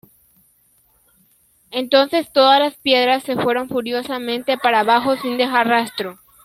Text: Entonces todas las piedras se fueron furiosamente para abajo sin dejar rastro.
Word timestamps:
Entonces 1.69 2.33
todas 2.33 2.59
las 2.59 2.73
piedras 2.73 3.21
se 3.23 3.35
fueron 3.35 3.69
furiosamente 3.69 4.57
para 4.57 4.79
abajo 4.79 5.15
sin 5.17 5.37
dejar 5.37 5.67
rastro. 5.67 6.17